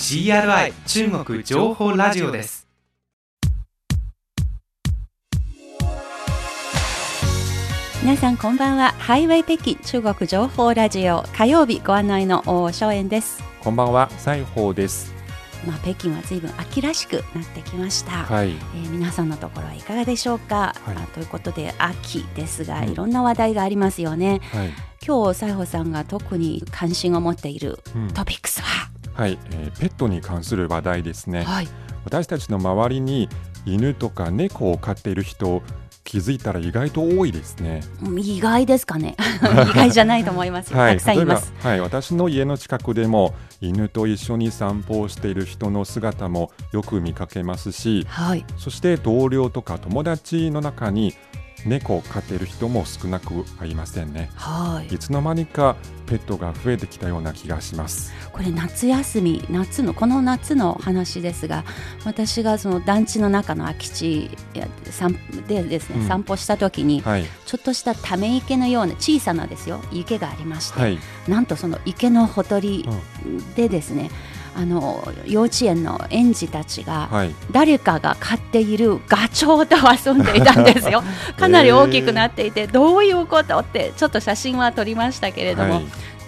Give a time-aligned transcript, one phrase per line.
[0.00, 2.66] CRI 中国情報ラジオです。
[8.02, 8.92] 皆さんこんばんは。
[8.92, 11.24] ハイウェイ北京中国情報ラジオ。
[11.36, 13.42] 火曜日ご案内の大正円です。
[13.60, 15.12] こんばんは、西宝です。
[15.66, 20.96] まあ北京は随分秋らしくなってきました、はい、えー皆さんのところはいかがでしょうか、はい。
[20.96, 24.40] あということで秋ですが、うんいろんな話題がありますよね。
[24.52, 24.70] はい、
[25.04, 28.08] 今日西宝さんが特に関心を持っているうん。
[28.12, 31.42] トピックスは、はい、えーペットに関する話題ですね。
[31.42, 31.68] はい。
[32.04, 33.28] 私たちの周りに
[33.66, 35.60] 犬とか猫を飼っている人、
[36.04, 37.82] 気づいたら意外と多いですね。
[38.00, 39.16] うん意外ですかね。
[39.42, 41.52] 意外じゃないと思いますよ、はい、たくさんいます。
[41.58, 48.44] はい、私の家の近くでも犬と一緒に散歩をしている人の姿もよく見かけますし、はい。
[48.56, 51.12] そして同僚とか友達の中に
[51.66, 54.30] 猫を飼っている人も少なくありませんね。
[54.34, 58.12] はいいつの間にかペットが増えてきたような気がします。
[58.32, 61.64] これ夏休み夏のこの夏の話ですが
[62.04, 64.30] 私がその団地の中の空き地
[65.48, 72.88] でですね、うん散歩した時にはい、ちょっとしたため池のような小さなですよ池がありまして、はい、なんとその池のほとり
[73.54, 74.10] でですね、
[74.58, 81.04] あの幼稚園の園児たちがはい、誰かが飼っているガチョウと遊んでいたんですよ。
[81.38, 85.86] かなり大きくなっていて、どういうことってちょっと写真は撮りましたけれども、はい、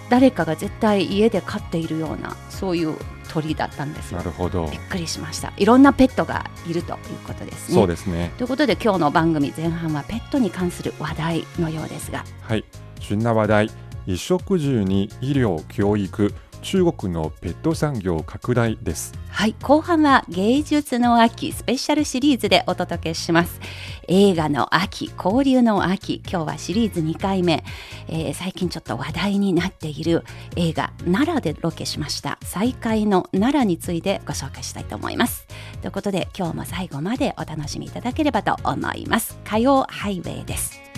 [0.09, 2.95] 誰かが絶対家で飼っているようなそういう
[3.27, 4.19] 鳥だったんですよ。
[4.19, 4.67] なるほど。
[4.67, 4.79] びっ。
[4.79, 5.51] くりしました。
[5.57, 7.75] いろんなペットがいるということですね。
[7.75, 8.31] そうですね。
[8.37, 12.23] ということで今日の番組前半はペットに関する話題のようですが。
[12.41, 12.63] はい、
[12.99, 13.67] 旬な話題、
[14.05, 19.13] 衣食住に医療、教育、中国のペット産業拡大です。
[19.29, 23.59] はい後半は芸術の秋スペシャルシリーズでお届けします。
[24.07, 27.63] 映画の秋交流の秋今日はシリーズ2回目、
[28.07, 30.23] えー最近ちょっと話題になっている
[30.55, 32.37] 映画奈良でロケしました。
[32.43, 35.47] 再会の奈良についてご紹介したいと思います。
[35.81, 39.39] ということで今日も最後までお楽しみいただければと思います。
[39.43, 40.90] 火曜ハイウェイです。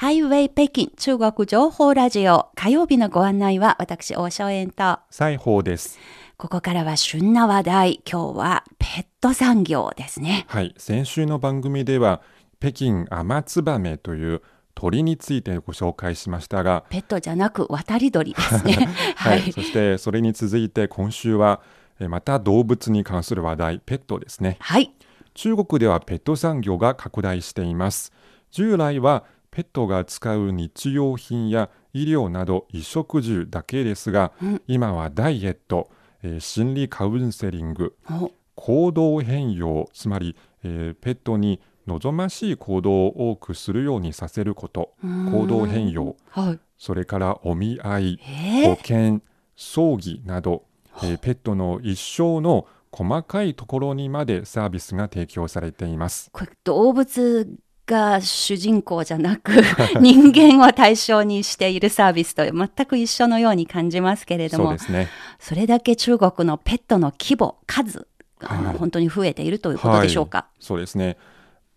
[0.00, 2.50] ハイウェイ北京中国情報ラジオ。
[2.54, 5.00] 火曜日のご案内は私大正円と。
[5.10, 5.98] 西宝です。
[6.36, 8.00] ここからは旬な話題。
[8.08, 10.44] 今日はペット産業ですね。
[10.46, 12.22] はい、先週の番組では
[12.60, 14.42] 北京アマツバメという
[14.76, 18.88] 鳥についてご紹介しましたが、ペットじゃなく渡り鳥ですね。
[19.16, 21.60] は はいい、そしてそれに続いて今週は
[21.98, 23.78] えまた動物に関する話題。
[23.80, 24.58] ペットですね。
[24.60, 24.92] はい。
[25.34, 28.12] 中国ではペット産業が拡大しています。
[28.52, 34.62] 従来はペットが使う日用品や医療など衣食住だけですが、うん。
[34.66, 35.90] 今はダイエット、
[36.22, 46.58] えー心理カウンセリング、お行動変容つまり、えーペットに望ましい行動を多くするようにさせること行動変容はい。
[46.76, 49.22] それからお見合いえー、保険
[49.56, 50.64] 葬儀など、
[51.02, 56.30] えーペットの一生の細かいところにまでサービスが提供されています。
[56.64, 59.50] 動物が主人公じゃなく
[60.00, 65.08] 人間を対象にしているサービスと全く一緒のように感じますけれどもそうですね。
[65.40, 68.06] それだけ中国のペットの規模数
[68.38, 71.16] がはい本当に増えているということでしょうか、そうですね。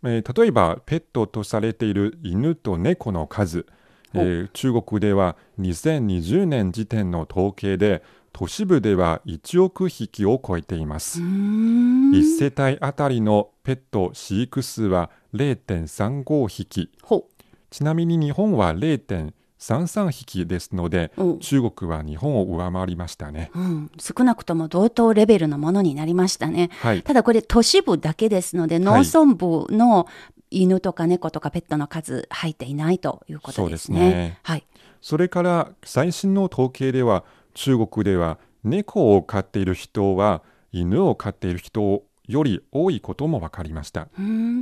[0.04, 3.66] えー例えばペットとされている犬と猫の数、
[4.14, 11.22] えー中国では2020年時点の統計で都市部では1億匹を超えています。
[11.22, 16.90] うーん1世帯あたりのペット飼育数は0.35匹。
[17.02, 17.28] ほ
[17.70, 23.52] ちなみに日本は0.33匹ですので、うん中国は日本を上回りましたね。
[23.56, 26.70] う、うん、少なくとも同等レベルのものになりましたね。
[26.82, 27.04] はい。
[27.04, 30.08] ただこれ都市部だけですので、農村部の
[30.52, 34.00] 犬とか猫とかペットの数入っていないということですね。
[34.00, 34.68] そうですねはい。
[35.02, 37.24] それから最新の統計では
[37.54, 44.08] 中国では猫を飼っている人は犬を飼っている人より多いことも分かりました。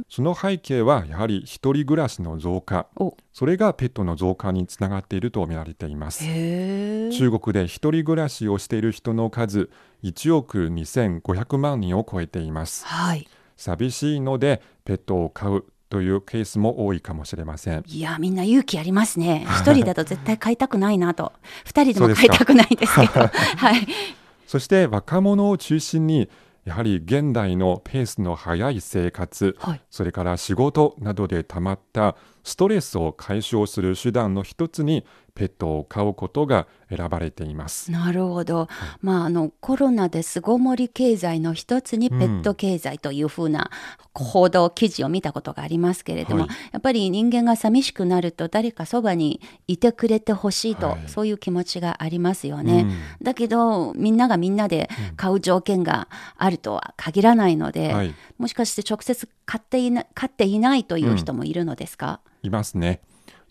[0.09, 3.15] その背景はやはり一人暮らしの増加、お。
[3.31, 6.23] それがペットの増加につながっていると見られています。
[6.23, 9.69] 中国で一人暮らしをしている人の数
[10.03, 12.85] 1億2500万人を超えています。
[12.85, 13.27] はい。
[13.55, 17.83] 寂しいのでペットを飼うというケースも多いかもしれません。
[17.87, 19.45] いや、みんな勇気ありますね。
[19.59, 21.33] 一人だと絶対飼いたくないなと。
[21.65, 23.27] 二人でも飼いたくないんですけど。
[23.57, 23.87] はい。
[24.45, 26.29] そして若者を中心に
[26.69, 29.81] やはり現代のペースの速い生活、はい。
[29.89, 35.03] それから仕事などでたまったストレスを解消する手段の一つに
[35.39, 37.91] ペットを飼うことが選ばれています。
[37.91, 38.67] なるほど。
[39.01, 43.71] まあ、あの、コロナで巣ごもり経済の一つにペット経済というふうな
[44.13, 52.81] 報道記事を見たことがありますけれども、はいやっぱり人間が寂しくなると誰かそばにいてくれてほしいと、はいそういう気持ちがありますよね。
[52.81, 63.01] うんだけど、みんながみんなで買う条件があるとは限らないので、はいもしかして直接買っていな買っていないという人もいるのですか、いますね。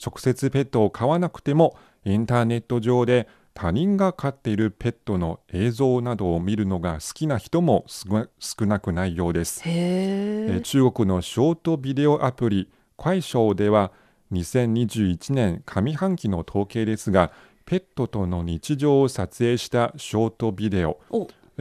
[0.05, 9.61] 直接ペットを飼わなくてもインターネット上で他人が飼っているペットの映像などを見るのが好きな人も少少なくないようです。
[9.65, 10.61] へえ。
[10.63, 13.91] 中国のショートビデオアプリ快手では
[14.33, 17.33] 2021年上半期の統計ですが
[17.65, 21.01] ペットとの日常を撮影したショートビデオ、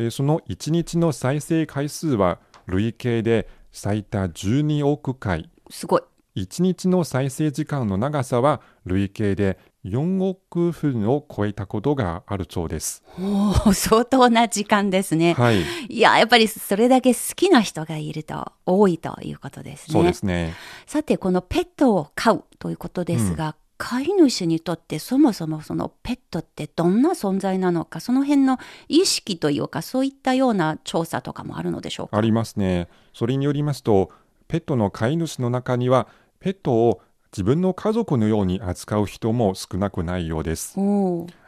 [0.09, 6.01] その1日の再生回数は累計で最多12億回すごい。
[6.37, 13.03] 1日の再生時間の長さは累計で4億分を超えたことがあるそうです。
[13.17, 15.33] おー 相当な時間ですね。
[15.33, 19.93] はい、いや、やっぱりそれだけ好きな人がいると多いということですね。
[19.93, 20.53] そうですね。
[20.85, 32.17] さて、このペットを飼うということですが、飼い主にとってそもそもそのペットってどんな存在なのか、その辺の意識というか、そういったような調査とかもあるのでしょうか？
[32.17, 32.89] ありますね。
[33.13, 34.11] それによりますと、
[34.47, 36.07] ペットの飼い主の中には、
[36.39, 37.01] ペットを
[37.31, 40.77] 自分の家族のように扱う人も少なくないようです。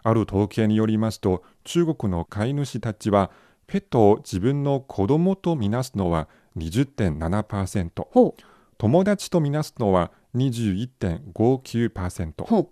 [0.03, 3.31] ある統計によりますと、中国の飼い主たちは、
[3.65, 6.27] ペットを自分の子供とみなすのは
[6.57, 8.41] 20.7%、ほう、
[8.77, 12.71] 友達とみなすのは21.59%、ほ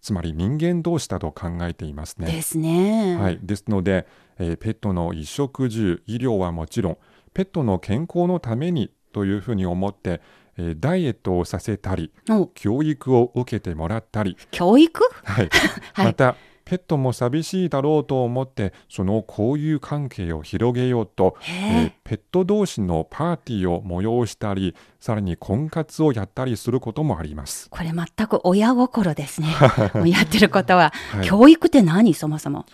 [0.00, 2.22] つまり人間同士だと考えていますう。
[2.22, 2.30] ね。
[2.30, 3.16] ですね。
[3.16, 4.06] はい、ですので、
[4.38, 6.98] えーペットの衣食住、医療はもちろん、
[7.34, 10.20] ペットの健康のためにというふうに思って、
[10.58, 15.02] えーダイエットをさせたり、お教育を受けてもらったり、教育？
[15.24, 15.48] はい、
[15.94, 21.96] はいまた、ペットも寂しいだろうと思って、その交友関係を広げようと、へえーえ。
[22.02, 27.68] ペット同士のパーティーを催したり、さらに婚活をやったりすることもあります。
[27.70, 29.48] これ全く親心ですね。
[30.06, 30.92] やってることは。
[31.12, 32.14] はい教育って何？
[32.14, 32.66] そもそも。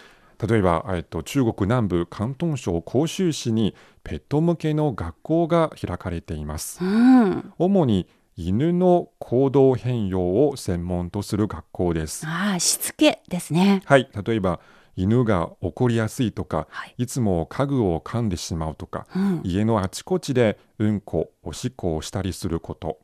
[0.47, 3.75] 例えば、えっと、中国南部広東省広州市に
[4.05, 6.83] ペット向けの学校が開かれています。
[6.83, 7.53] うん。
[7.59, 12.27] 主に犬の行動変容を専門とする学校です。
[12.27, 13.83] ああ、しつけですね。
[13.85, 14.61] はい、例えば
[14.97, 16.95] 犬が怒りやすいとか、はい。
[16.99, 19.41] いつも家具を噛んでしまうとか、うん。
[19.45, 22.99] 家のあちこちでうんこ、おしっこをしたりすること、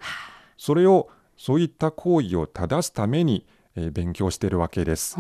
[0.56, 3.46] それをそういった行為を正すために、
[3.76, 5.16] えー勉強しているわけです。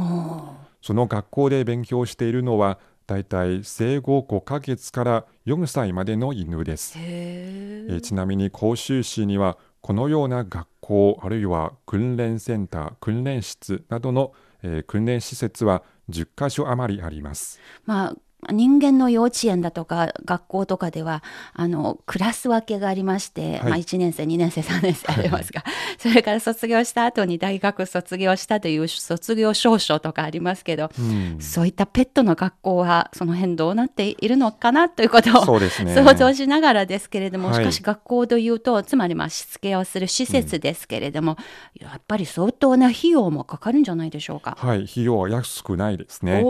[0.80, 6.98] その学校で勉強しているのは、だいたい生後5ヶ月から4歳までの犬です。
[6.98, 8.00] へえ。
[8.00, 17.60] ちなみに甲州市にはこのような学校あるいは訓練センター訓練室などの、えー訓練施設は10カ所余りあります。
[17.86, 18.16] まあ、
[18.50, 21.24] 人間の幼稚園だとか学校とかでは
[21.54, 23.70] あのクラス分けがありまして、はい。
[23.70, 25.64] まあ、1年生2年生3年生ありますが、
[25.98, 31.40] それから卒業した後に大学卒業したという卒業証書とかありますけど、うん。
[31.40, 35.68] そういったペットの学校はその辺どうなっているのかなということをね。
[35.68, 37.56] 想像しながらですけれども、はい。
[37.56, 41.36] しかし学校というとつまりまあしつけをする施設ですけれども、
[41.74, 44.56] やっぱり相当な費用もかかるんじゃないでしょうか。
[44.60, 46.44] はい、費用は安くないですね。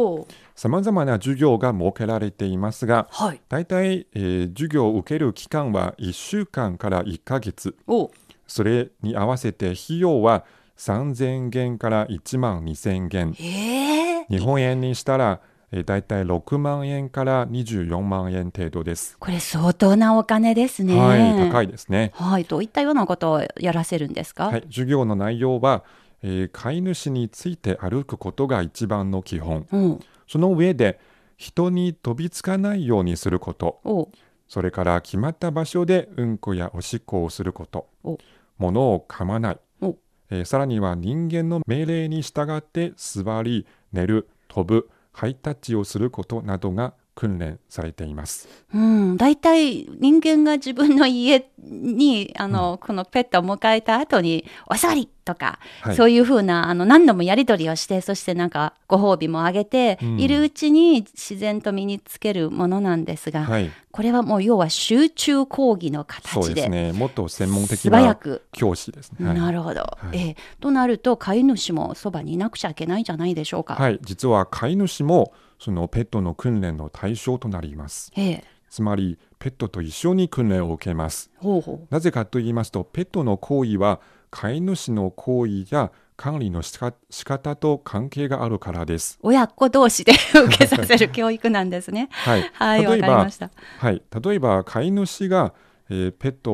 [0.59, 7.77] さまざまな授業が設けられていますが、はい、だいたい、えー授業を受ける期間は1週間から1ヶ月。
[7.87, 8.11] お
[8.49, 10.45] それに合わせて費用は
[10.77, 13.35] 3000元から1万2000元。
[13.39, 19.17] ええ日本円にしたら、えー、だいたい6万円から24万円程度です。
[19.21, 20.99] これ相当なお金ですね。
[20.99, 21.67] はい、高い。
[21.67, 22.11] いですね。
[22.15, 24.49] はい、どういったようなことをやらせるんですか？
[24.49, 25.85] はい、授業の内容は、
[26.25, 29.69] えー飼い主について歩くことが一番の基本。
[29.71, 31.01] うん、その上で、
[31.37, 33.81] 人に飛びつかないようにすること。
[33.85, 34.11] お、
[34.49, 38.19] それから決まった場所でうんこやおしっこをすることお。
[38.59, 39.59] 物を噛まない。
[39.81, 39.97] お、
[40.31, 48.47] えーさらには人間の命令に従って座り、寝る、飛ぶ、ハイタッチをすることなどが訓練されています。
[48.73, 66.93] うん、大体人間が自分の家にあの、このペットを迎えた後に「お座り!」とか、はいそういうふうなあの何度もやり取りをしてそしてなんかご褒美もあげて、うんいるうちに自然と身につけるものなんですが、はい、これはもう要は集中講義のそう形でね。
[66.93, 68.45] もっと専門的なく。
[68.53, 69.27] 教師ですね。
[69.27, 69.81] はいなるほど、
[70.13, 73.75] いええとなると飼い主もそばにいなくちゃいけないんじゃないでしょうか。
[73.75, 78.13] はい、実は飼い主もそのペットの訓練の対象となります。
[78.17, 81.31] ええつまりペットと一緒に訓練を受けます。
[81.37, 84.01] ほうほうなぜかと言いますと、ペットの行為は
[84.31, 89.19] 飼い主の行為や管理のしか仕方と関係があるからです。
[89.23, 92.09] 親子同士で受けさせる教育なんですね。
[92.13, 93.51] はい、はい、わか例えばりました。
[93.79, 95.55] はい、例えば飼い主が、
[95.89, 96.53] えーペット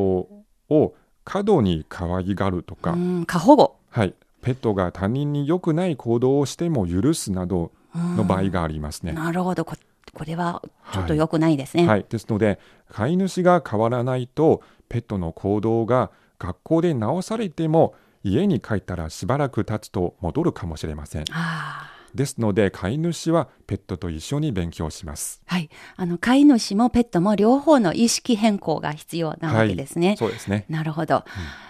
[0.69, 0.95] を
[1.25, 3.77] 過度に可愛がるとか、うん、過保護。
[3.91, 9.13] はい、ペットが他人に良くない行動をしても許すなどの場合がありますね。
[9.13, 9.77] なるほどこ。
[10.13, 11.87] これはちょっと良くないですね。
[11.87, 12.59] はい、ですので
[12.89, 21.25] 飼い主が変わらないとペットの行動が学校で直されても家に帰ったらしばらく経つと戻るかもしれません。
[21.33, 25.42] あですので飼い主はペットと一緒に勉強します。
[25.47, 25.71] あはい。
[25.97, 30.16] あの、飼い主もペットも両方の意識変更が必要なわけですね。
[30.18, 30.64] そうですね。
[30.68, 31.25] なるほど。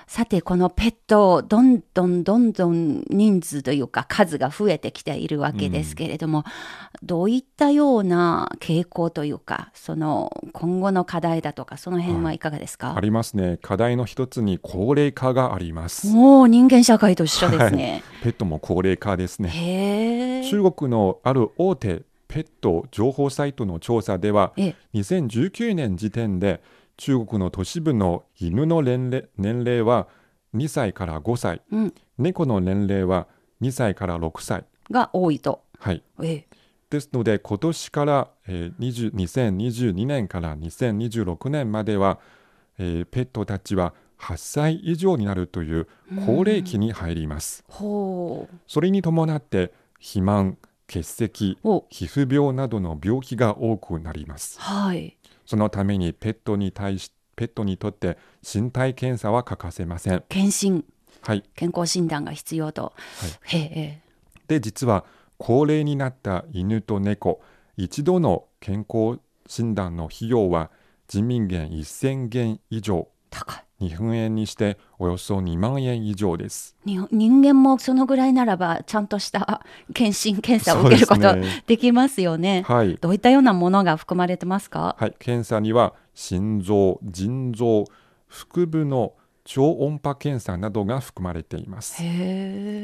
[0.07, 6.45] さて、このペット、どんどんどんどん人数というか数が増えてきているわけですけれども、
[7.03, 13.59] どういったような傾向というか、その今後の課題だとか、その辺はいかがですか、ありますね。
[13.63, 16.09] 課題の一つに高齢化があります。
[16.09, 18.03] もう人間社会と一緒ですね。
[18.23, 20.43] ペットも高齢化ですね。
[20.51, 21.94] 中国のある大手
[22.35, 26.61] ペット情報サイトの調査では、ええ2019年時点で
[26.97, 30.09] 中国の都市部の犬の年齢年齢は
[30.53, 33.29] 2歳から5歳、うん猫の年齢は
[33.63, 34.65] 2歳から6歳。
[34.91, 35.63] が多いと。
[35.79, 36.47] はい、ええ。
[36.91, 42.19] ですので今年から、えー20 2022年から2026年までは、
[42.79, 45.87] えーペットたちは8歳以上になるという
[46.27, 47.65] 高齢期に入ります。
[47.71, 48.49] そ
[48.81, 50.59] れに伴って肥満、
[50.95, 54.61] 結石、お皮膚病などの病気が多くなります。
[54.61, 55.17] はい。
[55.45, 60.23] そのためにペットに対しペットにとって身体検査は欠かせません。
[60.29, 60.85] 検診、
[61.23, 61.43] はい。
[61.57, 62.93] 健康診断が必要と。
[63.43, 64.01] へえ。
[64.47, 65.05] で実は
[65.37, 67.41] 高齢になった犬と猫
[67.77, 70.71] 一度の健康診断の費用は
[71.09, 73.64] 人民元1000元以上高い。
[73.81, 76.77] 日本円にしておよそ2万円以上です。
[76.85, 82.63] に人間もそのぐらいならばちゃんとした検診検査を受けることねできますよね。
[82.67, 82.97] はい。
[83.01, 84.97] どういったようなものが含まれてますか？
[84.99, 87.85] はい、検査には心臓、腎臓、
[88.29, 89.15] 腹部の
[89.45, 92.03] 超音波検査などが含まれています。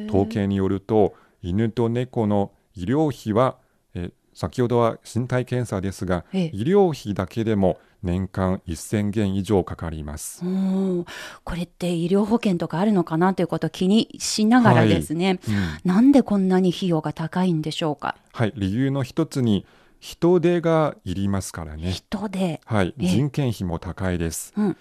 [0.08, 3.56] 統計によると犬と猫の医療費は、
[3.94, 10.44] えー先ほどは身体検査ですが、ええ医療費だけでも年間1000元以上かかります。
[10.44, 11.04] うん
[11.44, 15.54] これって医療保険とかあるのかなということを気にしながらですね、うん
[15.84, 18.16] なんでこんなに費用が高いんでしょうか？
[18.32, 19.66] はい、理由の一つに
[20.00, 21.90] 人手がいりますからね。
[21.90, 24.52] 人で、はい、ええ人件費も高いです。
[24.56, 24.76] うん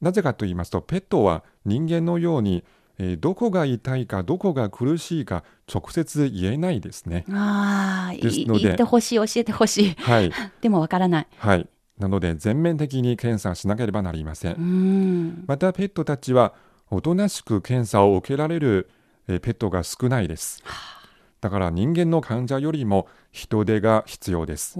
[0.00, 2.64] なぜかと言いますと、ペットは人間のように、
[2.98, 7.26] えーどこが痛いか、どこが苦しいか、直接言えないですね。
[7.30, 9.94] ああ、言ってほしい、教えてほしい。
[9.98, 11.26] はい、 でもわからない。
[11.36, 11.68] はい。
[12.00, 14.58] なので、全面的に検査しなければなりませんう。
[14.58, 15.44] ん。
[15.46, 16.54] また、ペットたちは、
[16.90, 18.90] おとなしく検査を受けられる、
[19.28, 20.62] えーペットが少ないです。
[21.40, 24.74] だから、人間の患者よりも人手が必要です。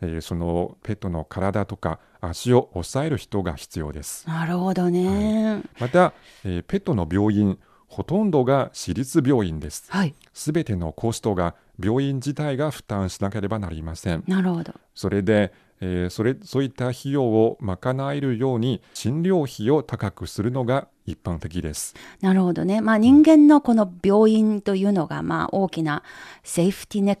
[0.00, 4.26] えーそのペットの体とか足を押さえる人が必要です。
[4.26, 5.62] なるほどね。
[5.78, 6.14] また、
[6.44, 9.84] えーペットの病院、ほとんどが私立病院です。
[9.90, 10.14] はい。
[10.32, 14.24] すべてのコストが病院自体が負担しなければなりません。
[14.26, 14.72] なるほど。
[14.94, 21.94] それで、えーそれそういった費用を賄えるように診療費を高くするのが一般的です。
[22.20, 22.80] なるほどね。
[22.80, 26.02] まあ人間のこの病院というのがまあ大きな
[26.42, 27.18] セーフティネッ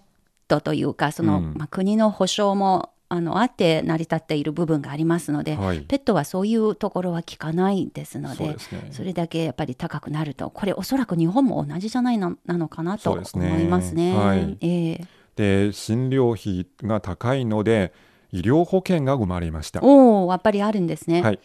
[0.48, 8.56] トというか、その、うんまあ国の保障もあのあって成り立っている部分がありますので、はいペットはそういうところは効かないですので、ね。
[8.90, 14.16] それだけやっぱり高くなると、これおそらく日本も同じじゃないのなのかなと思そうですねいますね。
[14.16, 15.04] はいええ
[15.36, 17.92] で、診療費が高いので
[18.34, 19.80] 医療保険が生まれました。
[19.80, 21.22] おお、やっぱりあるんですね。
[21.22, 21.38] はい。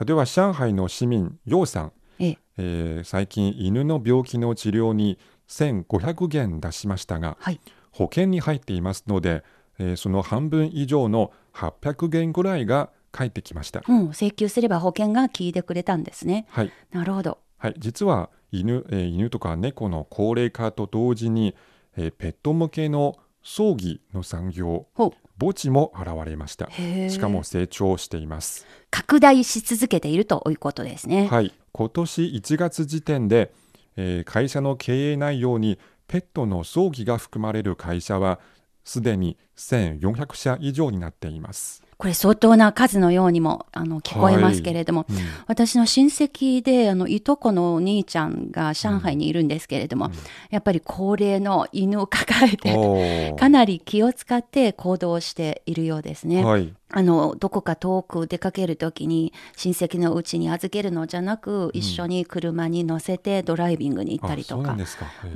[0.00, 7.60] 例えば上海の市民、楊さん、えええー最近犬の病気の治療に1500元出しましたが、はい。
[7.90, 9.44] 保険に入っていますので、
[9.78, 13.82] えーその半分以上の800元ぐらいが返ってきました。
[13.86, 16.46] うん、請求すれば保険が効いてくれたんですね。
[16.48, 16.72] はい。
[16.92, 17.38] なるほど。
[17.58, 21.54] はい、実は犬,、えー犬とか猫の高齢化と同時に、
[21.98, 25.12] えーペット向けの葬儀の産業、ほう
[25.42, 26.70] 墓地も現れました。
[26.70, 28.64] しかも成長しています。
[28.90, 31.26] 拡大し続けているということですね。
[31.26, 33.52] はい、今年1月時点で、
[33.96, 38.38] えー会社の経営内容にペットの葬儀が含まれる会社は
[38.84, 41.81] すでに1400社以上になっています。
[42.02, 45.16] これ相当な数のようにもあの聞こえますけれども、うん。
[45.46, 50.10] 私の親戚であのいとこのお兄ちゃんが上海にいるんですけれども、
[50.50, 56.44] やっぱり高齢の犬を抱えてかなり気を使って行動しているようですね。
[56.44, 64.86] はい、あのどこか遠く出かけるときに親戚のうちに預けるのじゃなく、一緒に車に乗せてドライビングに行ったりとかうなんか。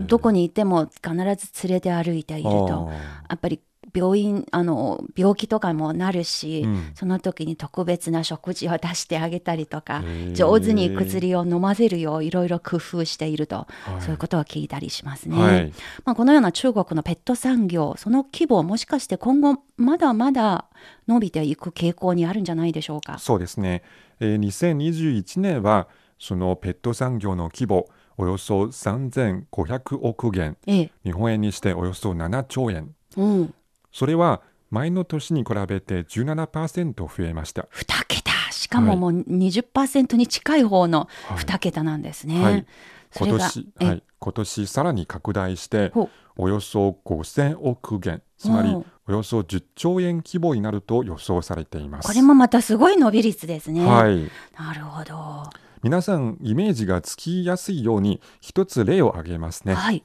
[0.01, 2.91] どこにいても必ず連れて歩いていると。
[3.29, 3.61] やっぱり
[3.97, 6.91] 病院あの病気とかもなるし、うん。
[6.95, 10.03] その時に特別な食事を出してあげたりとか
[10.35, 14.03] 上手に薬を飲ませるよういろいろ工夫していると、はい。
[14.03, 15.37] そういうことを聞いたりしますね。
[15.37, 15.73] はい。
[16.05, 20.67] まあ、このような中国のペット産業その規模もしかして今後まだまだ
[21.09, 23.19] 伸びていく傾向にあるんじゃないでしょうか？
[23.19, 23.83] そうですね、
[24.21, 25.89] えー2021年は
[26.19, 27.89] そのペット産業の規模
[28.19, 30.57] およそ3500億元。
[30.67, 30.91] ええ。
[31.05, 32.95] 日本円にしておよそ7兆円。
[33.17, 33.55] うん、
[33.97, 37.63] それは前の年に比べて17%増えました。
[37.73, 38.31] 2桁。
[38.51, 41.39] しかももう20%に近い方のはい。
[41.39, 42.45] 2桁なんですね。
[42.45, 42.67] はい。
[43.11, 45.93] それが今年、えはい、今年さらに拡大して
[46.37, 48.21] およそ5000億元。
[48.37, 48.77] つまり
[49.09, 52.07] およそ10兆円規模になると予想されています。
[52.07, 53.83] これもまたすごい伸び率ですね。
[53.87, 54.31] はい。
[54.59, 55.49] なるほど。
[55.83, 60.05] 皆さんイメージがつきやすいように一つ例を挙げますね、はい。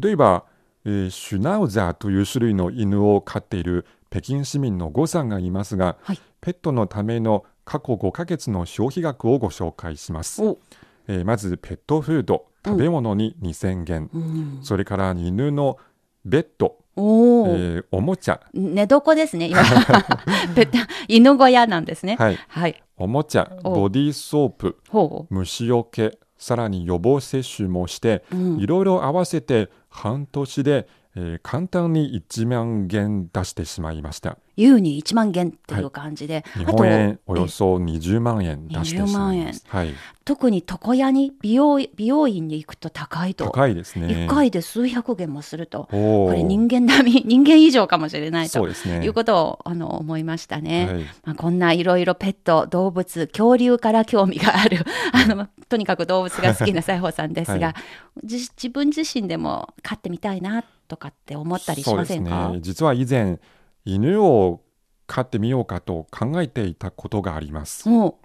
[0.00, 0.44] 例えば、
[0.84, 6.20] えーシュナウザーという種類の犬を飼っている北京市民の呉さんがいますが、はい。
[6.40, 10.58] ペットのための過去5ヶ月の消費額をご紹介します、お、
[11.06, 15.78] えーまずペットフード食べ物に2000元、うん、それから犬の
[16.24, 19.48] ベッド、おお、えーおもちゃ、寝床ですね。
[19.48, 19.62] 今。
[20.54, 22.16] ペット犬小屋なんですね。
[22.18, 22.82] はい、はい。
[22.96, 23.74] おもちゃお。
[23.74, 28.24] ボディーソープほ虫除けさらに予防接種もして、
[28.58, 34.38] いろいろ合わせて半年で、えー簡単に1万元出してしまいました。
[34.56, 43.46] 優に1万元という感じで、日あと本円およえそ20万円出してしまいます、はい、特に床屋に美容美容院に行くと高いと。
[43.46, 44.06] 高いですね。
[44.06, 45.88] 1回で数百元もすると。
[45.90, 48.66] これ人間並み、 人間以上かもしれないと。
[48.66, 49.04] ね。
[49.04, 50.86] いうことをあの思いましたね。
[50.86, 51.02] はい。
[51.24, 57.74] まあ、こんないろいろペット、動物、恐竜から興味がある、あの、とにかく動物が好きな西郷さんですが、 は
[58.22, 58.26] い。
[58.26, 62.30] じ自分自身でも飼ってみたいなとかって思ったりしませんか？
[62.30, 63.40] そうですね実は以前
[63.86, 64.60] 犬を
[65.06, 67.88] 飼ってみようかと考えていたことがあります。
[67.88, 68.18] お。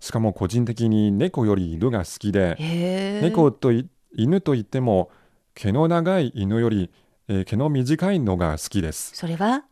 [0.00, 2.56] しかも個人的に猫より犬が好きで。
[3.22, 5.10] 猫とい犬といっても
[5.54, 6.90] 毛の長い犬より、
[7.28, 7.44] えー。
[7.44, 9.64] 毛の短いのが好きですそれは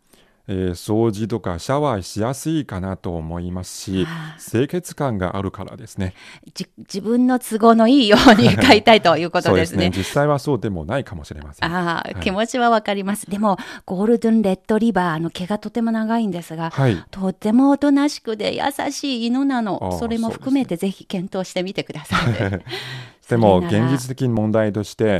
[0.49, 4.07] えー掃除とかシャワーしやすいかなと思いますし
[4.39, 6.15] 清潔感があるからですね。
[6.55, 9.91] じ自分の都合のいいように飼いたいということ ですね。
[9.95, 11.71] 実際はそうでもないかもしれません。
[11.71, 13.31] ああ、はい気持ちはわかります。
[13.31, 19.81] でも、ゴールデンレッドリバーの毛がとても長いんですが、はい、とてもおとなしくで優しい犬なあの。
[19.95, 22.61] あそれも含めてぜひ検討してみてくださいね。
[23.29, 25.19] でも現実的に問題として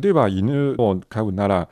[0.00, 1.68] 例えば犬を飼うなら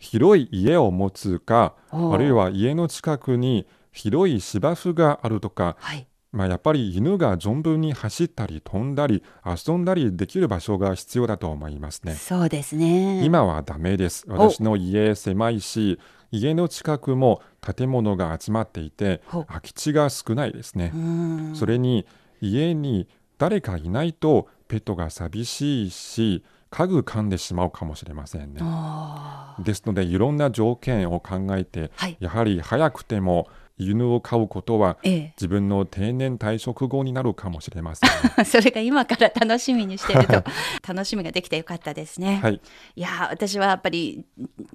[0.00, 6.08] 広い家を持つかあるいは家の近くに広い芝生があるとか、はい。
[6.32, 12.14] まあ、やっぱり犬が存分に走ったり飛んだり遊んだりできる場所が必要だと思いますね。
[12.14, 13.24] そうですね。
[13.24, 14.24] 今はダメです。
[14.28, 15.98] 私の家狭いし、
[16.30, 20.98] 家の近くも建物が集まっていて空き地が少ないですねう。
[20.98, 22.06] んそれに
[22.40, 28.60] 家に誰かいないとペットが寂しいし、家具噛んでしまうかもしれませんね。
[28.62, 33.48] あですので、いろんな条件を考えて、はいやはり早くても
[33.80, 38.34] 犬を飼うことは自分の定年退職後になるかもしれません、ね。
[38.38, 38.44] え。
[38.46, 40.44] それが今から楽しみにしていると、
[40.86, 42.40] 楽しみができてよかったですね。
[42.42, 42.60] はい、
[42.94, 44.24] いやー私はやっぱり、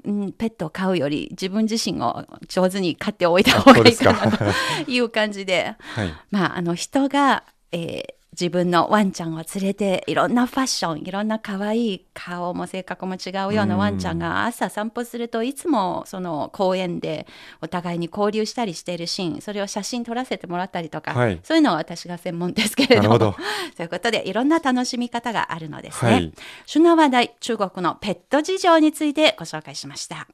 [0.04, 17.26] うん、ペットを飼うより自分自身を上手に飼っておいた方がいいかなという感じではい、まああの人が、えー自分のワンちゃんを連れていろんなファッションいろんな可愛い顔も性格も違うようなワンちゃんが朝散歩するといつもその公園で
[17.62, 21.40] お互いに交流したりしているシーンそれを写真撮らせてもらったりとか、はい。
[21.44, 23.18] そういうのは私が専門ですけれども。
[23.18, 23.44] なるほど。
[23.78, 26.12] そういうことでいろんな楽しみ方があるのですね。
[26.12, 26.34] はい。
[26.66, 30.28] 旬な話題中国のペット事情についてご紹介しました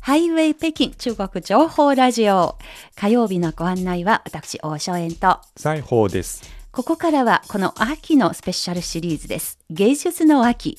[0.00, 2.56] ハイウェイ北京中国情報ラジオ
[2.96, 6.42] 火曜日のご案内は私王正円と裁縫です。
[6.72, 10.78] ここからはこの秋のスペシャルシリーズです芸術の秋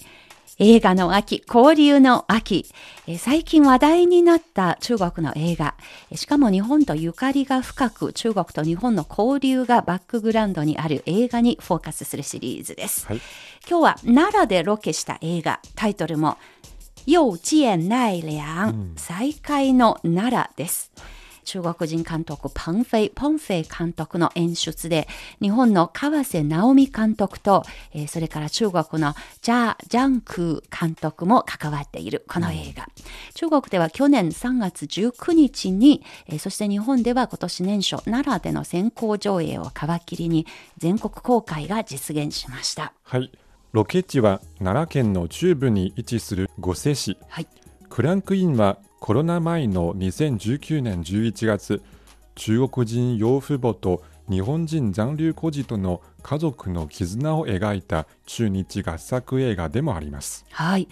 [0.58, 2.68] 映画の秋、交流の秋、
[3.08, 5.76] えー最近話題になった中国の映画、
[6.12, 13.08] えーしかも日本とゆかりが深く、中国と日本の交流がバックグラウンドにある映画にフォーカスするシリーズです。
[13.08, 13.22] はい。
[13.68, 16.38] 今日は奈良でロケした映画、タイトルも、
[17.06, 20.92] 又见奈良、再会の奈良です。
[21.44, 25.08] 中国人監督パンフェイ、ポンフェイ監督の演出で、
[25.42, 32.88] 日本の河瀨直美監督と、えーそれから中国のジャー・ジャンクー監督も関わっているこの映画。
[33.34, 40.46] 中国では去年3月19日に、えーそして日本では今年年初、奈良での先行上映を皮切りに
[40.78, 42.94] 全国公開が実現しました。
[43.04, 43.32] はい。
[43.72, 47.18] ロケ地は奈良県の中部に位置する御所市。
[47.30, 47.48] はい。
[47.90, 51.82] クランクインはコロナ前の2019年11月、
[52.36, 60.46] 中国人養父母と日本人残留孤児との家族の絆を描いた中日合作映画でもあります。
[60.52, 60.90] はい。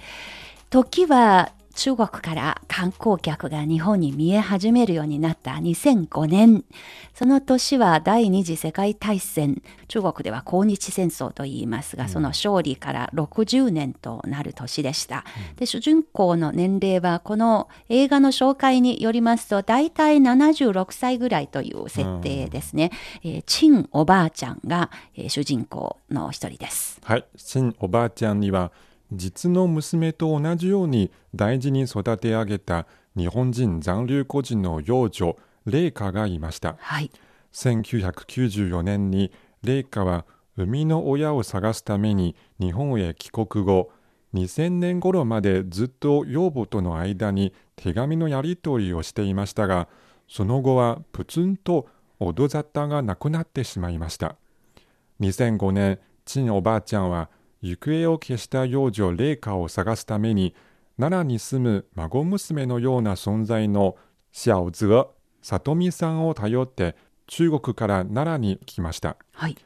[0.69, 6.65] 時は中国から観光客が日本に見え始めるようになった2005年。
[7.13, 9.61] その年は第二次世界大戦。
[9.87, 15.23] 中国では抗日戦争と言いますが、その勝利から60年となる年でした。
[15.55, 22.91] で、主人公の年齢はこの映画の紹介によりますと、大体76歳ぐらいという設定ですね。
[23.23, 26.99] えーチンおばあちゃんが、えー主人公の一人です。
[27.05, 28.73] はい、新おばあちゃんには
[29.11, 32.85] 実の娘と同じように大事に育て上げた
[33.17, 37.11] 日本人残留孤児の幼女麗華がいましたはい。
[37.53, 39.31] 1994年に
[39.63, 43.91] 麗華は生みの親を探すために日本へ帰国後
[44.33, 49.87] 2000年頃までずっと養母との間に手紙のやり取りをしていましたが
[50.27, 51.87] その後はプツンと
[52.19, 54.35] 音沙汰がなくなってしまいました
[55.21, 57.29] 2005年陳おばあちゃんは
[57.61, 60.55] 行方を消した幼女麗華を探すために
[60.97, 63.95] 奈良に住む孫娘のような存在の
[64.31, 65.09] 小泽
[65.41, 66.95] 里美さんを頼って
[67.27, 69.57] 中国から奈良に来ましたはい。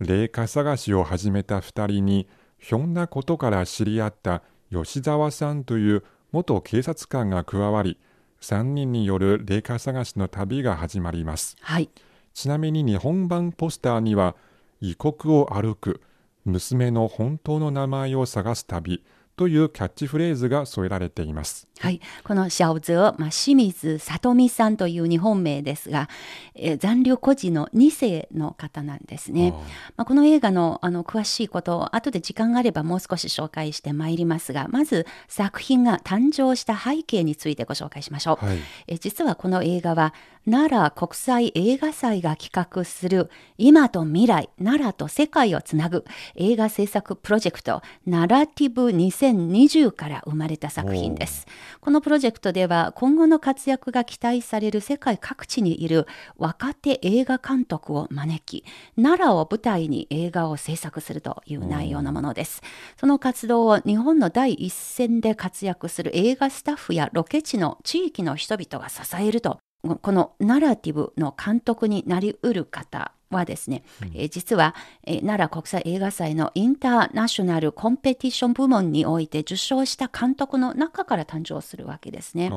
[0.00, 7.98] 麗華探しを始めた2人にひょんなことから知り合った吉沢さんという元警察官が加わり
[8.40, 11.90] 3人による麗華探しの旅が始まりますはい。
[12.34, 14.36] ちなみに日本版ポスターには
[14.80, 16.00] 異国を歩く
[16.48, 19.04] 娘の本当の名前を探す旅
[19.38, 21.68] というキャッチフレーズが添えられています。
[21.78, 22.00] はい。
[22.24, 26.08] この小泽、まあ、清水里美さんという日本名ですが、
[26.56, 29.52] えー残留孤児の2世の方なんですね。
[29.96, 38.44] まあ、この映画のあの詳しいことを後で時間があればもう少し紹介してまいりますが、まず作品が誕生した背景についてご紹介しましょう。
[38.44, 38.58] はい。
[38.88, 40.14] えー実はこの映画は
[40.50, 46.06] 奈良国際映画祭が企画する今と未来奈良と世界をつなぐ
[46.36, 51.46] 映画制作プロジェクトナラティブ2020から生まれた作品です。
[51.82, 56.06] このプロジェクトでは今後の活躍が期待される世界各地にいる
[56.38, 58.64] 若手映画監督を招き
[58.96, 62.62] 奈良を舞台に映画を制作するという内容のものです。
[62.98, 73.82] その活動を日本の第一線で活躍する映画スタッフやロケ地の地域の人々が支えるとこのナラティブの監督になりうる方はですね、
[74.14, 82.50] えー実は、えー奈良国際映画祭のインターナショナルコンペティション部門において受賞した監督の中から誕生するわけですね。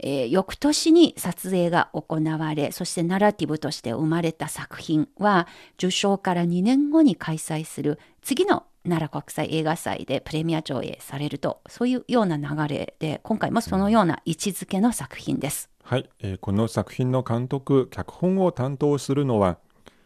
[0.00, 15.70] えー翌年に撮影が行われそしてナラティブとして生まれた作品は受賞から2年後に開催する次の奈良国際映画祭でプレミア上映されるとそういうような流れで今回もそのような位置づけの作品です。
[15.88, 19.56] はい、えーこの作品の監督、脚本を担当するのは、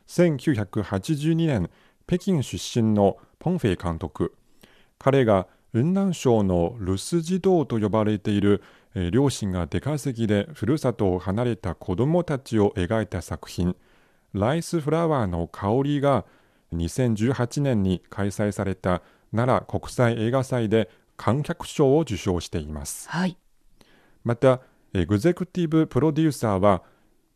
[0.07, 1.71] 1982年、
[2.07, 4.33] 北京出身のポンフェイ監督。
[5.01, 8.62] 彼が雲南省の留守児童と呼ばれている、
[8.95, 13.75] えー両親が出稼ぎでふるさとを離れた子供たちを描いた作品、
[14.35, 16.25] ライスフラワーの香りが
[16.75, 19.03] 2018年に開催された
[19.35, 23.11] 奈良国際映画祭で観客賞を受賞しています。
[23.11, 23.37] はい、
[24.23, 24.61] また、
[24.94, 26.83] エグゼクティブプロデューサーは、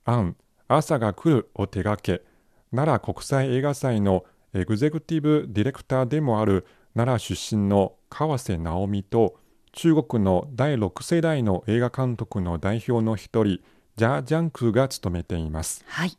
[0.04, 0.36] アン、
[0.68, 2.22] 朝が来るを手掛け、
[2.70, 9.38] 奈良国際映画祭のエグゼクティブディレクターでもある奈良出身の川瀬直美と、
[9.72, 13.60] 中国の第6世代の映画監督の代表の一人、
[13.96, 15.82] ジャー・ジャンクが務めています。
[15.88, 16.12] はい、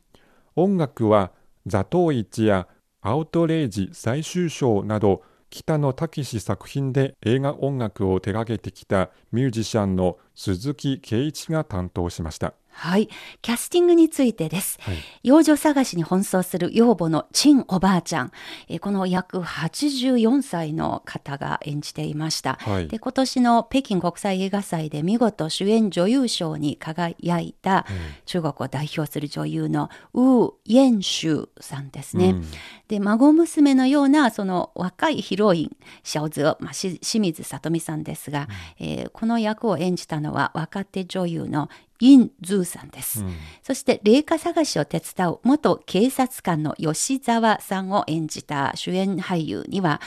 [0.56, 1.30] 音楽は、
[1.66, 2.66] 座頭市や
[3.00, 12.54] アウトレイジ最終章など、北野武作品で映画音楽を手がけてきたミュージシャンの鈴木圭一が担当しました。
[12.78, 13.08] はい。
[13.42, 14.78] キャスティングについてです。
[14.80, 18.30] はい養女探しに奔走する養母のチンおばあちゃん。
[18.68, 22.56] えーこの約84歳の方が演じていました。
[22.60, 27.84] はいで、今年の北京国際映画祭で見事主演女優賞に輝いた
[28.26, 32.30] 中国を代表する女優のウー・イェンシュさんですね。
[32.30, 32.44] うん
[32.86, 41.68] で、孫娘のようなその若いヒロイン、シャオズオ、まあ、し清水さとみさんですが、えーこの役を演じたのは若手女優の
[42.00, 43.20] イン・ズーさんです。
[43.20, 43.32] うん
[43.62, 50.00] そして麗華探しを手伝う元警察官の吉沢さんを演じた主演俳優には、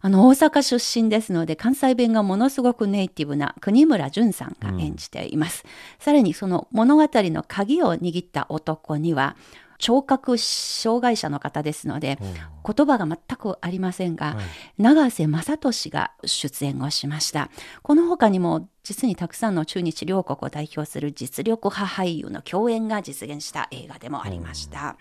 [0.00, 5.64] あの大阪出身ですので関西弁がものすごくネイティブな国村隼さんが演じています。
[6.00, 9.36] さらにその物語の鍵を握った男には、
[9.78, 14.44] 聴覚障害者の方ですので、言葉が全くありませんが、はい
[14.78, 17.50] 永瀬正敏が出演をしました。
[17.82, 24.96] この他にも実にたくさんの中日両国を代表する実力派俳優の共演が実現した映画でもありました。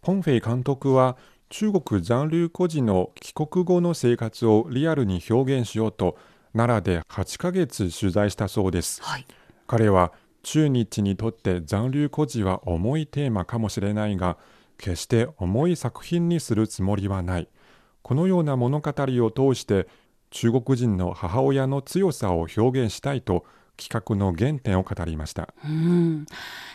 [0.00, 1.16] ポンフェイ監督は
[1.50, 6.16] 中国残留孤児の帰国後の生活をリアルに表現しようと
[6.54, 9.02] 奈良で8ヶ月取材したそうです。
[9.02, 9.26] はい。
[9.66, 10.12] 彼は
[10.50, 14.38] 中日にとって残留孤児は重いテーマかもしれないが
[14.78, 17.48] 決して重い作品にするつもりはない
[18.00, 19.88] このような物語を通して
[20.30, 23.44] 中国人の母親の強さを表現したいと
[23.76, 26.26] 企画の原点を語りましたうん。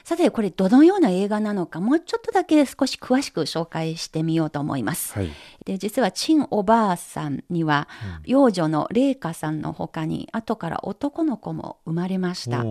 [0.06, 5.14] さて、これどのような映画なのか、もうちょっとだけ少し詳しく紹介してみようと思います。
[5.14, 5.30] はい
[5.66, 7.90] で実はチンおばあさんには、
[8.24, 12.64] 養女の麗華さんの他に後から男の子も生まれました。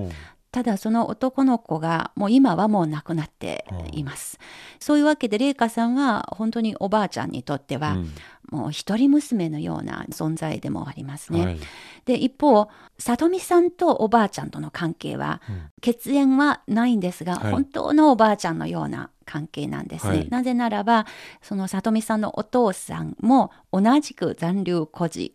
[0.52, 4.38] ただその男の子がもう今はもう亡くなっています。
[4.78, 8.10] そういうわけで麗華さんは本当におばあちゃんにとっては、うん
[8.52, 11.44] もう一人娘のような存在でもありますね。
[11.44, 11.58] はい。
[12.04, 15.40] で一方里美さんとおばあちゃんとの関係は、
[15.80, 17.52] 血縁はないんですが、はい。
[17.52, 20.10] 本当のおばあちゃんのような関係なんですね。
[20.10, 20.28] はい。
[20.28, 21.06] なぜならば
[21.40, 25.34] その里美さんのお父さんも同じく残留孤児。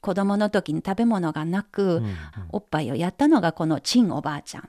[0.00, 2.16] 子供の時に食べ物がなく、うん
[2.52, 4.68] おっぱいをやったのがこのチンおばあちゃん。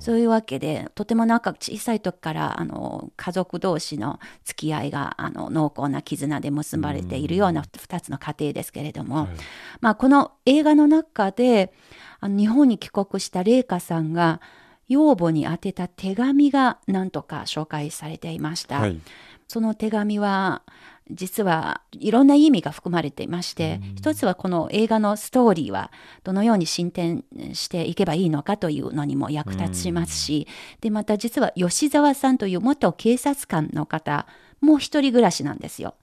[0.00, 9.28] そういうわけでとてもなんか小さい時からあの家族同士の付き合いがあの濃厚な絆で結ばれているような2つの家庭ですけれども、はい
[9.80, 11.72] まあ、この映画の中で
[12.20, 14.40] あの日本に帰国した麗華さんが
[14.88, 18.80] 養母に宛てた手紙が何とか紹介されていました。
[18.80, 19.00] はい
[19.48, 20.62] その手紙は
[21.10, 25.92] 実はいろんな意味が含まれていまして、一つはこの映画のストーリーは
[26.24, 30.48] どのように進展していけばいいのかというのにも役立ちますし、
[30.80, 34.26] でまた実は吉沢さんという元警察官の方
[34.60, 35.94] もう一人暮らしなんですよ。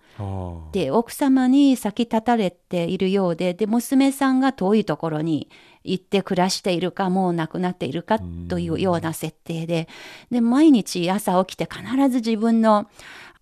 [0.72, 5.50] で奥様に先立たれているようでで娘さんが遠いところに
[5.84, 9.88] 行って暮らしているかもう亡くなっているかというような設定で
[10.30, 12.90] で毎日朝起きて必ず自分の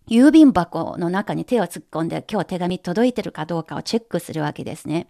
[0.07, 5.07] 郵便箱の中に手を突っ込んで今日手紙届いてるかどうかをチェックするわけですね。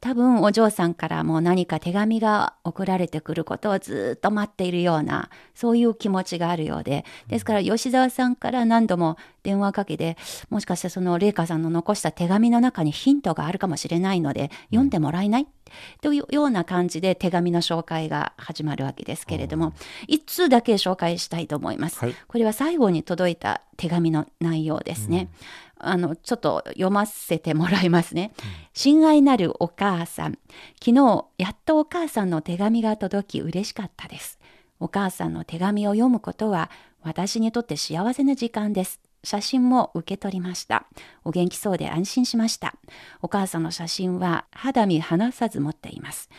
[0.00, 7.04] 多分お嬢さんからも何か手紙が送られてくることをずっと待っているようなそういう気持ちがあるようで。
[7.28, 10.16] ですから吉沢さんから何度も電話かけて
[10.48, 15.46] もしかしてその麗華さんの残した手紙の中にヒントがあるかもしれないので読んでもらえない、
[16.00, 19.72] というような感じで手紙の紹介が始まるわけですけれども
[20.08, 21.98] 一通だけ紹介したいと思います。
[21.98, 22.14] はい。
[22.26, 25.28] これは最後に届いた手紙の内容ですね。
[25.80, 28.32] あの、ちょっと読ませてもらいますね。
[28.74, 30.38] 親愛なるお母さん。
[30.82, 34.38] 昨日、やっとお母さんの手紙が届き嬉しかったです。
[34.78, 36.70] お母さんの手紙を読むことは
[37.02, 39.00] 私にとって幸せな時間です。
[39.22, 40.86] 写真も受け取りました。
[41.24, 42.74] お元気そうで安心しました。
[43.20, 46.30] お母さんの写真は肌身離さず持っています。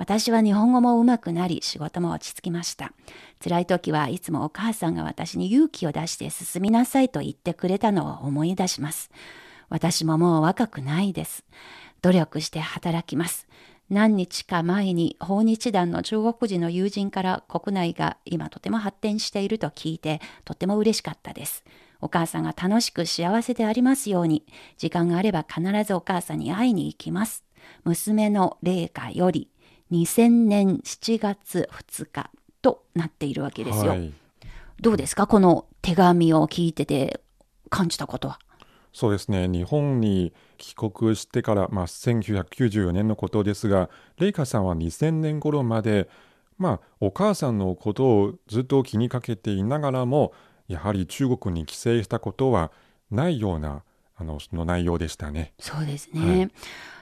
[0.00, 2.94] 私は日本語も上手くなり仕事も落ち着きました。
[3.38, 9.10] 辛い時はいつもお母さんが私に勇気を出して進みなさいと言ってくれたのを思い出します。
[9.68, 11.44] 私ももう若くないです。
[12.00, 13.46] 努力して働きます。
[13.90, 21.62] 何日か前に訪日団の中国人の友人から国内が今とても発展していると聞いてとても嬉しかったです。
[22.00, 24.46] お母さんが楽しく幸せでありますように
[24.78, 27.44] 時間があれば必ずお母さんに会いに行きます。
[27.84, 29.50] 娘の麗華より
[29.90, 32.30] 2000年7月2日
[32.62, 33.90] となっているわけですよ。
[33.92, 34.12] はい
[34.80, 35.26] どうですか？
[35.26, 37.20] この手紙を聞いてて
[37.68, 38.38] 感じたことは。
[38.94, 46.08] そうですね日本に帰国してから、まあ、1994年のことですが麗華さんは2000年頃まで、
[46.58, 50.32] まあ、お母さんのことをずっと気にかけていながらも
[50.66, 52.72] やはり中国に帰省したことは
[53.10, 53.84] ないような
[54.20, 55.52] あのその内容でしたね。
[55.58, 56.50] そうですね。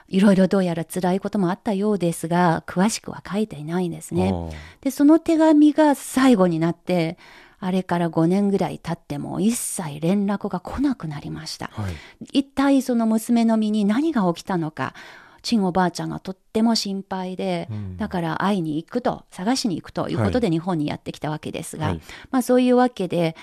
[0.07, 4.33] いろいろどうやら辛いこともあったようですが、詳しくは書いていないんですね。
[4.81, 7.17] で、その手紙が最後になって、
[7.59, 11.69] あれから5年ぐらい経っても一切連絡が来なくなりました。
[11.73, 11.93] はい。
[12.39, 14.93] 一体その娘の身に何が起きたのか、
[15.41, 22.01] チンおばあちゃんがとっても心配で、うんだから会いに行くと、探しに行くということで日本にやってきたわけですが、はい
[22.31, 23.35] まあそういうわけで、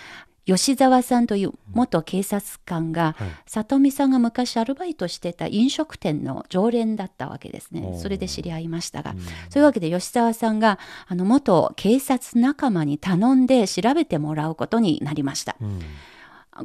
[0.47, 3.29] 吉沢さんという元警察官が、はい。
[3.47, 7.99] 里美さんが昔アルバイトしてた飲食店の常連だったわけですね。
[8.01, 9.21] それで知り合いましたが、うん。
[9.21, 10.79] そういうわけで吉沢さんが
[11.09, 15.57] あの元警察仲間に頼んで調べてもらうことになりました。
[15.61, 15.81] うん。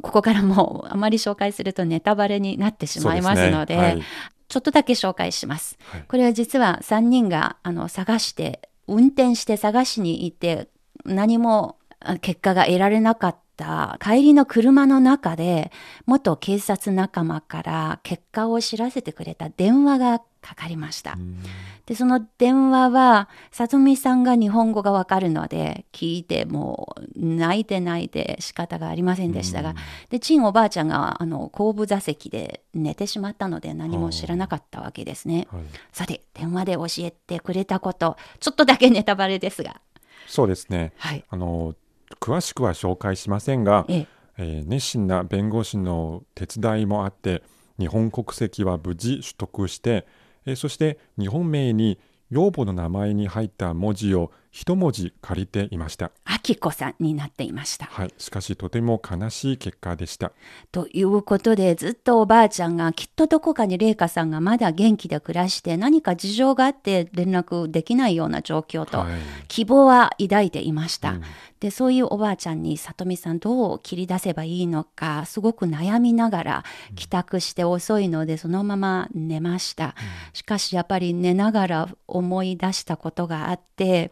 [0.00, 4.02] こからもうあまり紹介するとネタバレになってしまいますので、そうすね。
[4.48, 5.76] ちょっとだけ紹介します。
[5.90, 6.04] はい。
[6.06, 10.68] これは実は3人があの探して、運転して探しに行って、
[11.04, 15.72] 何もあ結果が得られなかった帰りの車の中で、
[16.06, 21.14] 元警察仲間から結果を知らせてくれた電話がかかりました。
[21.14, 21.42] うん
[21.86, 29.74] で、その電話は、さとみさんが日本語がわかるので、聞いてもう泣いて泣いて仕方がありませんでしたが、
[30.08, 35.48] で、チンおばあちゃんがあの後部座席で寝てしまったので何も知らなかったわけですね。
[35.50, 35.62] はい
[35.92, 39.80] さて、電話で教えてくれたこと、ちょっとだけネタバレですが。
[40.26, 40.92] そうですね。
[40.96, 41.24] はい。
[41.28, 41.74] あの
[42.20, 44.06] 詳しくは紹介しませんが、ええ、
[44.38, 47.42] えー熱心な弁護士の手伝いもあって
[47.78, 50.06] 日本国籍は無事取得して、
[50.46, 51.98] えーそして日本名に
[52.30, 57.86] 養母の名前に入った文字を一文字借りていました、あきこさんになっていました。
[57.86, 60.32] はい、しかしとても悲しい結果でした。
[60.70, 69.20] ということで、ずっとおばあちゃんが、きっとどこかに麗華さんがまだ元気で暮らして、何か事情があって連絡できないような状況と、はい。
[69.48, 71.12] 希望は抱いていました。
[71.12, 71.22] うん。
[71.60, 76.64] で、そういうおばあちゃんに、さとみさんどう切り出せばいいのか、すごく悩みながら、
[76.96, 79.94] 帰宅して遅いので、そのまま寝ました。
[80.34, 84.10] しかし、やっぱり寝ながら思い出したことがあって、やっ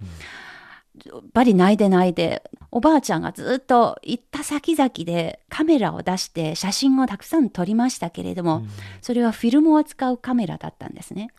[1.33, 8.65] ぱり泣いて泣いて、おばあちゃんがずっと行った先々でカメラを出して写真をたくさん撮りましたけれども、
[9.01, 11.31] それはフィルムを使うカメラだったんですね。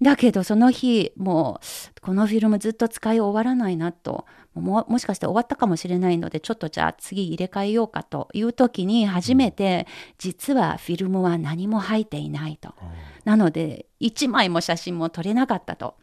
[0.00, 9.86] だけどその日もうこのフィルムずっと使い終わらないなとももしかして終わったかもしれないのでちょっとじゃあ次入れ替えようかという時に初めて
[10.18, 12.74] 実はフィルムは何も入っていないと。
[13.24, 15.96] なので1枚も写真も撮れなかったと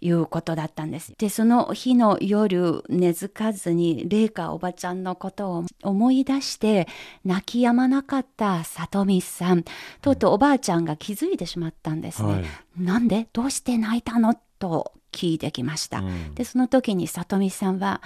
[0.00, 1.12] いうことだったんです。
[1.18, 6.86] でその日の夜寝つかずに麗華おばちゃんのことを思い出して
[7.24, 9.64] 泣き止まなかった里美さん
[10.00, 12.32] とうとうおばあちゃんが気づいてしまったんですね。
[12.32, 12.44] はい
[12.78, 14.34] なんでどうして泣いたの？
[14.60, 16.00] と聞いてきました。
[16.00, 18.02] うんでその時に里美さんは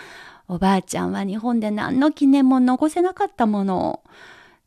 [0.49, 4.01] おばあちゃんは日本で何の記念も残せなかったものを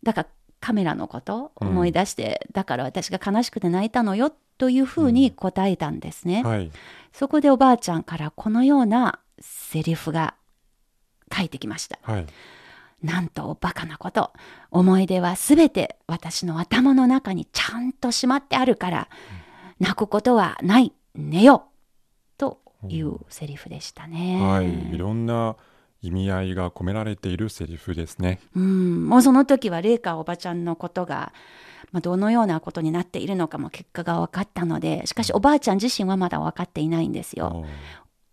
[0.03, 0.27] だから
[0.59, 6.41] カメラのことを思い出して、だから私が悲しくて泣いたのよというふうに答えたんですね。
[6.43, 6.71] はい
[7.17, 10.35] そこでおばあちゃんからこのようなセリフが
[11.29, 11.97] 返ってきました。
[12.01, 12.25] はい
[13.03, 14.31] なんとバカなこと。
[14.71, 19.09] 思い出はすべて私の頭の中にちゃんとしまってあるから、
[19.79, 20.91] 泣くことはない。
[21.13, 22.39] 寝よう。
[22.39, 24.41] というセリフでしたね。
[24.41, 25.55] はいいろんな
[26.05, 28.39] 意味合いが込められているセリフですね。
[28.55, 31.33] うん、もうその時は麗華おばちゃんのことが、
[31.91, 37.65] まあ、どのようなことになっているのかも結果が分かったのでしかしおばあちゃん自身はまだ分かっていないんですよ。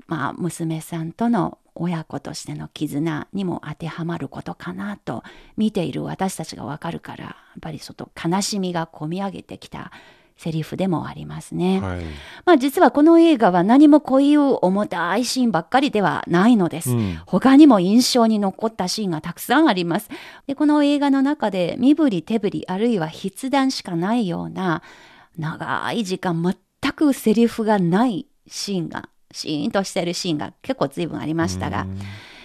[0.06, 5.22] まあ、娘さんとの親子としての絆にも当てはまることかなと
[5.56, 9.90] 見ている私たちがわかるからやっぱりちょっと悲しみがこみ上げてきた
[10.36, 11.80] セリフでもありますね。
[11.80, 12.02] はい
[12.44, 16.90] まあ実はこの映画は何もこういう重たいシーンばっかりではないのです。
[16.90, 20.08] うん他にも印象に残ったシーンがたくさんあります。
[20.46, 24.82] で、この映画の中で身振り手振りあるいは筆談しかないような
[25.38, 31.86] 長い時間全くセリフがないシーンが、シーンとしているシーンが結構随分ありましたが、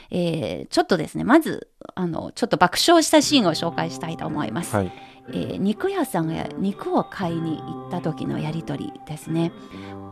[0.10, 4.76] えーちょっとですね、まず、あの、ちょっと爆笑したシーンを紹介したいと思います。
[4.76, 4.92] はい
[5.30, 9.52] えー肉屋さんが肉を買いに行った時のやり取りですね。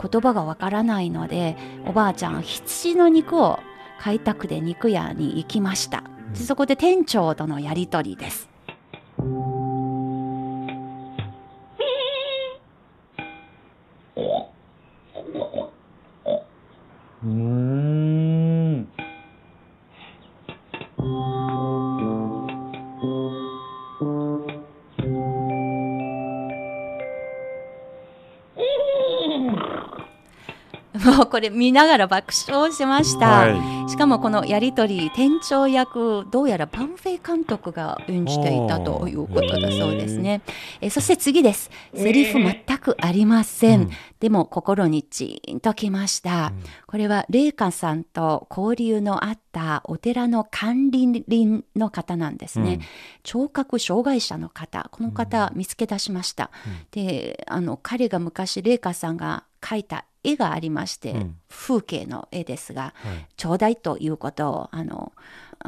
[0.01, 3.59] 言葉がわからないのでおばあちゃん羊の肉を
[3.99, 6.03] 買いたくて肉屋に行きました。
[6.33, 8.49] でそこで店長とのやり取りです
[31.15, 33.27] も うこれ見ながら爆笑しました。
[33.27, 40.41] はしかもこのやりとり店長役どうやらパンフェイ監督が演じていたということだそうですね。
[40.81, 41.69] えそして次です。
[41.93, 43.81] セリフ全くありません。
[43.81, 43.89] うん
[44.25, 46.51] でも心にチーンときました。
[46.87, 52.75] これは麗華さんと交流のあったお寺の管理人の方なんですね。
[52.75, 52.79] うん
[53.21, 56.49] 聴覚障害者の方、この方見つけ出しました。
[56.91, 61.35] で、あの彼が昔麗華さんが描いた絵がありまして、うん。
[61.49, 63.27] 風景の絵ですが、はい。
[63.37, 65.13] ちょうだいということをあの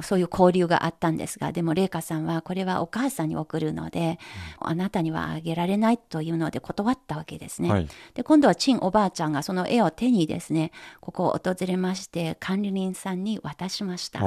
[0.02, 4.20] そういう交流があったんですがでも麗華さんはこれはお母さんに送るので、
[4.60, 7.70] あなたにはあげられないというので断ったわけですね。
[7.70, 7.88] はい。
[8.14, 10.72] で今度はチンおばあちゃんがその絵を手にですね
[11.02, 14.22] ここを訪れまして管理人さんに渡しました。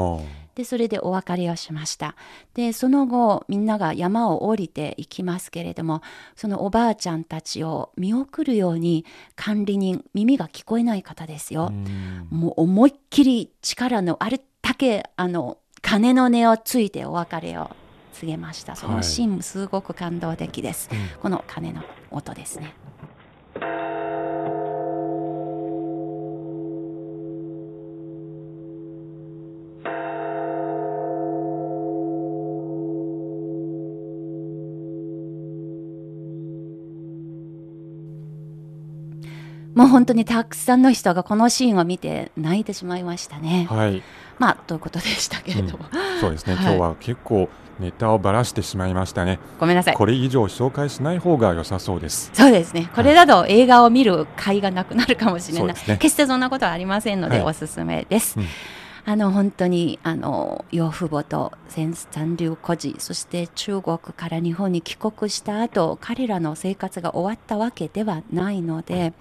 [0.55, 2.17] でそれでお別れをしました。
[2.55, 6.03] でその後みんなが山を降りていきますけれども
[6.37, 9.05] そのおばあちゃんたちを見送るように
[9.37, 11.71] 管理人耳が聞こえない方ですよ、
[12.31, 17.71] もう思いっきり力のあるだけあの鐘の音をついてお別れを
[18.13, 18.77] 告げました。
[18.77, 20.91] そのシーンすごく感動的です、
[21.21, 22.75] この鐘の音ですね。
[39.73, 43.67] もう本当にたくさんの人がこのシーンを見て泣いてしまいましたね。
[43.71, 44.03] はい、
[44.41, 45.85] まあということでしたけれども、
[46.21, 49.39] そうですね、はい今日は結構ネタをばらしてしまいましたね。
[49.59, 49.95] ごめんなさい。
[49.95, 52.31] これ以上紹介しない方が良さそうです。
[52.35, 52.91] そうですね。
[52.95, 55.67] これだと映画を見る甲斐がなくなるかもしれない。
[55.69, 58.39] ね決してそんなことはありませんので、はいおすすめです。
[58.39, 58.47] うん
[59.07, 69.15] あの本当にあの養父母と全残留孤児そして中国から日本に帰国した後彼らの生活が終わったわけではないので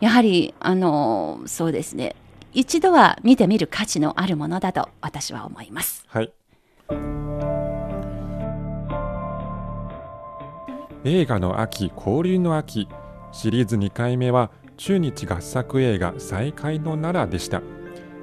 [0.00, 2.14] やはりあのそうですね
[2.56, 6.06] 一度は見てみる価値のあるものだと私は思います。
[6.08, 6.32] はい。
[11.04, 12.88] 映画の秋、交流の秋、
[13.30, 17.60] シリーズ2回目は中日合作映画再開の奈良でした。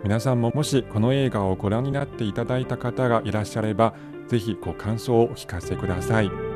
[0.03, 3.93] 皆さんももしこの映画をご覧になっていただいた方がいらっしゃれば、
[4.27, 6.52] ぜひご感想をお聞かせください。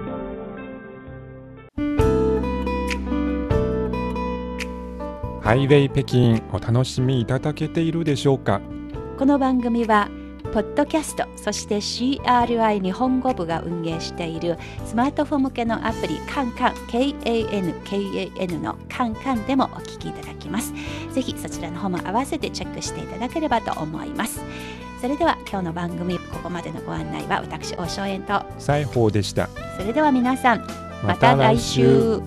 [5.48, 8.60] ハイウェイ北京お楽しみいただけているでしょうか？
[9.18, 10.10] この番組は
[10.52, 20.74] ポッドキャストそして CRI 日本語部が運営しているスマートフォン向けのアプリカンカン KANKAN のカンカンでもお聞きいただきます。
[21.14, 24.42] ぜひそちらの方も合わせてチェックしていただければと思います。
[25.00, 28.44] それでは今日の番組ここまでのご案内は私大正円と。
[28.60, 29.48] 西宝でした。
[29.80, 30.68] それでは皆さん
[31.06, 32.20] また来週